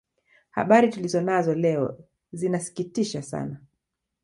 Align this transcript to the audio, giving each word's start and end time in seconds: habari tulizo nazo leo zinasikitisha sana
habari 0.49 0.89
tulizo 0.89 1.21
nazo 1.21 1.53
leo 1.55 1.99
zinasikitisha 2.33 3.21
sana 3.21 3.59